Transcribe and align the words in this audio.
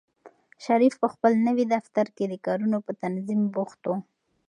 شریف 0.65 0.93
په 1.01 1.07
خپل 1.13 1.31
نوي 1.47 1.65
دفتر 1.75 2.05
کې 2.15 2.25
د 2.29 2.33
کارونو 2.45 2.77
په 2.85 2.91
تنظیم 3.01 3.41
بوخت 3.53 3.81
و. 3.85 3.89